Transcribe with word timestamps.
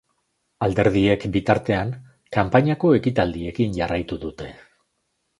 Alderdiek, 0.67 1.25
bitartean, 1.35 1.91
kanpainako 2.37 2.93
ekitaldiekin 2.99 3.77
jarraitu 3.81 4.19
dute. 4.25 4.49